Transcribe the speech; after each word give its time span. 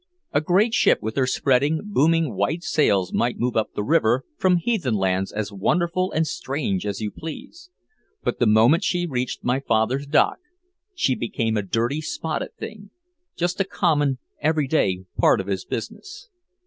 A 0.31 0.41
great 0.41 0.73
ship 0.73 1.03
with 1.03 1.15
her 1.15 1.27
spreading, 1.27 1.81
booming 1.83 2.33
white 2.35 2.63
sails 2.63 3.13
might 3.13 3.37
move 3.37 3.55
up 3.55 3.73
the 3.75 3.83
river 3.83 4.25
from 4.35 4.57
heathen 4.57 4.95
lands 4.95 5.31
as 5.31 5.51
wonderful 5.51 6.11
and 6.11 6.25
strange 6.25 6.87
as 6.87 7.01
you 7.01 7.11
please. 7.11 7.69
But 8.23 8.39
the 8.39 8.47
moment 8.47 8.83
she 8.83 9.05
reached 9.05 9.43
my 9.43 9.59
father's 9.59 10.07
dock 10.07 10.39
she 10.95 11.13
became 11.13 11.55
a 11.55 11.61
dirty, 11.61 12.01
spotted 12.01 12.55
thing, 12.57 12.89
just 13.35 13.59
a 13.61 13.63
common 13.63 14.17
every 14.39 14.67
day 14.67 15.05
part 15.19 15.39
of 15.39 15.45
his 15.45 15.65
business. 15.65 16.29